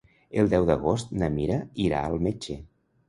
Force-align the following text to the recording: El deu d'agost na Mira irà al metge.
El 0.43 0.47
deu 0.53 0.63
d'agost 0.69 1.13
na 1.23 1.29
Mira 1.35 1.59
irà 1.85 2.01
al 2.09 2.17
metge. 2.29 2.57